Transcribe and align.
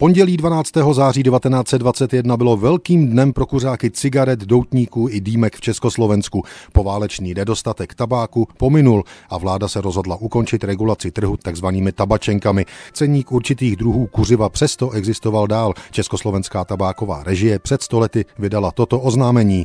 Pondělí 0.00 0.36
12. 0.36 0.70
září 0.92 1.22
1921 1.22 2.36
bylo 2.36 2.56
velkým 2.56 3.08
dnem 3.08 3.32
pro 3.32 3.46
kuřáky 3.46 3.90
cigaret, 3.90 4.40
doutníků 4.40 5.08
i 5.10 5.20
dýmek 5.20 5.56
v 5.56 5.60
Československu. 5.60 6.42
Poválečný 6.72 7.34
nedostatek 7.34 7.94
tabáku 7.94 8.48
pominul 8.56 9.04
a 9.30 9.38
vláda 9.38 9.68
se 9.68 9.80
rozhodla 9.80 10.16
ukončit 10.16 10.64
regulaci 10.64 11.10
trhu 11.10 11.36
takzvanými 11.36 11.92
tabačenkami. 11.92 12.66
Ceník 12.92 13.32
určitých 13.32 13.76
druhů 13.76 14.06
kuřiva 14.06 14.48
přesto 14.48 14.90
existoval 14.90 15.46
dál. 15.46 15.74
Československá 15.90 16.64
tabáková 16.64 17.22
režie 17.22 17.58
před 17.58 17.82
stolety 17.82 18.24
vydala 18.38 18.70
toto 18.70 19.00
oznámení. 19.00 19.64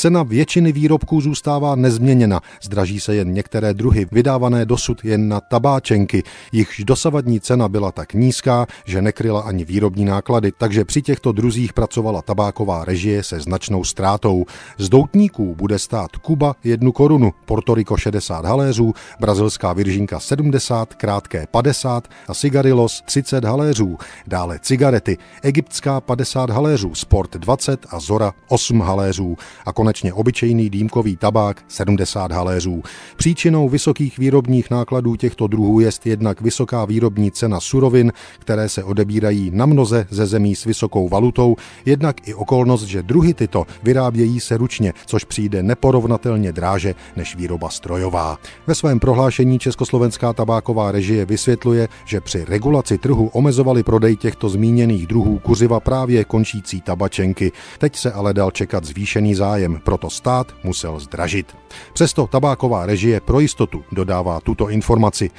Cena 0.00 0.22
většiny 0.22 0.72
výrobků 0.72 1.20
zůstává 1.20 1.74
nezměněna, 1.74 2.40
zdraží 2.62 3.00
se 3.00 3.14
jen 3.14 3.32
některé 3.32 3.74
druhy, 3.74 4.06
vydávané 4.12 4.64
dosud 4.66 5.04
jen 5.04 5.28
na 5.28 5.40
tabáčenky. 5.40 6.22
Jichž 6.52 6.84
dosavadní 6.84 7.40
cena 7.40 7.68
byla 7.68 7.92
tak 7.92 8.14
nízká, 8.14 8.66
že 8.84 9.02
nekryla 9.02 9.40
ani 9.40 9.64
výrobní 9.64 10.04
náklady, 10.04 10.52
takže 10.58 10.84
při 10.84 11.02
těchto 11.02 11.32
druzích 11.32 11.72
pracovala 11.72 12.22
tabáková 12.22 12.84
režie 12.84 13.22
se 13.22 13.40
značnou 13.40 13.84
ztrátou. 13.84 14.44
Z 14.78 14.88
doutníků 14.88 15.54
bude 15.54 15.78
stát 15.78 16.16
Kuba 16.16 16.56
jednu 16.64 16.92
korunu, 16.92 17.32
Porto 17.44 17.74
60 17.96 18.44
haléřů, 18.44 18.92
brazilská 19.20 19.72
viržinka 19.72 20.20
70, 20.20 20.94
krátké 20.94 21.46
50 21.50 22.08
a 22.28 22.34
Sigarilos 22.34 23.02
30 23.06 23.44
haléřů. 23.44 23.98
Dále 24.26 24.58
cigarety, 24.62 25.18
egyptská 25.42 26.00
50 26.00 26.50
haléřů, 26.50 26.94
Sport 26.94 27.36
20 27.36 27.86
a 27.90 28.00
Zora 28.00 28.32
8 28.48 28.80
haléřů. 28.80 29.36
A 29.66 29.72
konec 29.72 29.89
konečně 29.90 30.12
obyčejný 30.12 30.70
dýmkový 30.70 31.16
tabák 31.16 31.64
70 31.68 32.32
haléřů. 32.32 32.82
Příčinou 33.16 33.68
vysokých 33.68 34.18
výrobních 34.18 34.70
nákladů 34.70 35.16
těchto 35.16 35.46
druhů 35.46 35.80
je 35.80 35.90
jednak 36.04 36.40
vysoká 36.40 36.84
výrobní 36.84 37.30
cena 37.30 37.60
surovin, 37.60 38.12
které 38.38 38.68
se 38.68 38.84
odebírají 38.84 39.50
na 39.54 39.66
mnoze 39.66 40.06
ze 40.10 40.26
zemí 40.26 40.56
s 40.56 40.64
vysokou 40.64 41.08
valutou, 41.08 41.56
jednak 41.86 42.28
i 42.28 42.34
okolnost, 42.34 42.82
že 42.82 43.02
druhy 43.02 43.34
tyto 43.34 43.66
vyrábějí 43.82 44.40
se 44.40 44.56
ručně, 44.56 44.92
což 45.06 45.24
přijde 45.24 45.62
neporovnatelně 45.62 46.52
dráže 46.52 46.94
než 47.16 47.36
výroba 47.36 47.68
strojová. 47.68 48.38
Ve 48.66 48.74
svém 48.74 49.00
prohlášení 49.00 49.58
Československá 49.58 50.32
tabáková 50.32 50.92
režie 50.92 51.24
vysvětluje, 51.24 51.88
že 52.04 52.20
při 52.20 52.44
regulaci 52.44 52.98
trhu 52.98 53.30
omezovali 53.32 53.82
prodej 53.82 54.16
těchto 54.16 54.48
zmíněných 54.48 55.06
druhů 55.06 55.38
kuřiva 55.38 55.80
právě 55.80 56.24
končící 56.24 56.80
tabačenky. 56.80 57.52
Teď 57.78 57.96
se 57.96 58.12
ale 58.12 58.34
dal 58.34 58.50
čekat 58.50 58.84
zvýšený 58.84 59.34
zájem 59.34 59.69
proto 59.78 60.10
stát 60.10 60.54
musel 60.64 60.98
zdražit. 60.98 61.56
Přesto 61.92 62.26
tabáková 62.26 62.86
režie 62.86 63.20
pro 63.20 63.40
jistotu 63.40 63.84
dodává 63.92 64.40
tuto 64.40 64.68
informaci. 64.68 65.30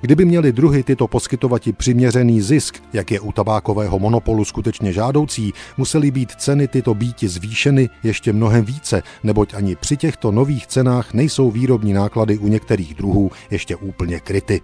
Kdyby 0.00 0.24
měli 0.24 0.52
druhy 0.52 0.82
tyto 0.82 1.08
poskytovati 1.08 1.72
přiměřený 1.72 2.40
zisk, 2.40 2.82
jak 2.92 3.10
je 3.10 3.20
u 3.20 3.32
tabákového 3.32 3.98
monopolu 3.98 4.44
skutečně 4.44 4.92
žádoucí, 4.92 5.52
musely 5.76 6.10
být 6.10 6.32
ceny 6.32 6.68
tyto 6.68 6.94
býti 6.94 7.28
zvýšeny 7.28 7.88
ještě 8.02 8.32
mnohem 8.32 8.64
více, 8.64 9.02
neboť 9.24 9.54
ani 9.54 9.76
při 9.76 9.96
těchto 9.96 10.32
nových 10.32 10.66
cenách 10.66 11.14
nejsou 11.14 11.50
výrobní 11.50 11.92
náklady 11.92 12.38
u 12.38 12.48
některých 12.48 12.94
druhů 12.94 13.30
ještě 13.50 13.76
úplně 13.76 14.20
kryty. 14.20 14.60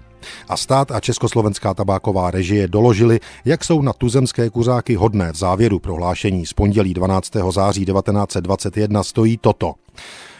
A 0.48 0.56
stát 0.56 0.90
a 0.90 1.00
československá 1.00 1.74
tabáková 1.74 2.30
režie 2.30 2.68
doložili, 2.68 3.20
jak 3.44 3.64
jsou 3.64 3.82
na 3.82 3.92
tuzemské 3.92 4.50
kuřáky 4.50 4.94
hodné 4.94 5.32
v 5.32 5.36
závěru 5.36 5.78
prohlášení 5.78 6.46
z 6.46 6.52
pondělí 6.52 6.94
12. 6.94 7.32
září 7.50 7.84
1921 7.84 9.02
stojí 9.02 9.38
toto. 9.38 9.74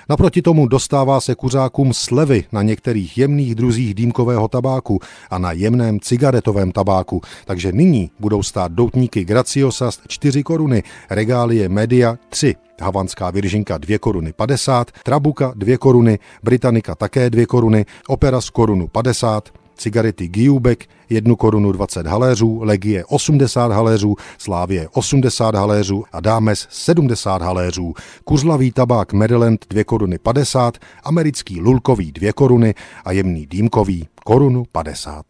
Naproti 0.09 0.43
tomu 0.43 0.67
dostává 0.67 1.21
se 1.21 1.35
kuřákům 1.35 1.93
slevy 1.93 2.45
na 2.53 2.63
některých 2.63 3.19
jemných 3.19 3.55
druzích 3.55 3.95
dýmkového 3.95 4.49
tabáku 4.49 5.01
a 5.31 5.39
na 5.39 5.53
jemném 5.53 6.01
cigaretovém 6.01 6.73
tabáku, 6.73 7.21
takže 7.45 7.73
nyní 7.73 8.11
budou 8.21 8.43
stát 8.43 8.73
doutníky 8.73 9.25
Graciosas 9.25 10.01
4 10.07 10.43
koruny, 10.43 10.83
regálie 11.11 11.69
Media 11.69 12.19
3, 12.29 12.55
Havanská 12.81 13.31
viržinka 13.31 13.79
2 13.79 13.99
koruny 13.99 14.33
50, 14.33 14.91
Trabuka 15.03 15.53
2 15.57 15.79
koruny, 15.79 16.19
Britannica 16.43 16.95
také 16.95 17.31
2 17.31 17.47
koruny, 17.47 17.87
Operas 18.09 18.51
korunu 18.51 18.89
50, 18.89 19.62
cigarety 19.77 20.29
Giubek 20.29 20.87
1 21.11 21.37
korunu 21.37 21.73
20 21.73 22.07
haléřů, 22.07 22.61
Legie 22.63 23.05
80 23.05 23.73
haléřů, 23.73 24.17
Slávě 24.39 24.89
80 24.93 25.55
haléřů 25.55 26.05
a 26.13 26.21
Dámes 26.21 26.67
70 26.71 27.43
haléřů, 27.43 27.95
kurzlavý 28.25 28.73
tabák 28.73 29.13
Maryland 29.13 29.67
2 29.71 29.85
koruny 29.85 30.19
50, 30.19 30.79
americký 31.05 31.61
lulkový 31.61 32.13
2 32.13 32.33
koruny 32.33 32.75
a 33.05 33.13
jemný 33.13 33.47
dýmkový 33.47 34.09
korunu 34.25 34.65
50. 34.73 35.25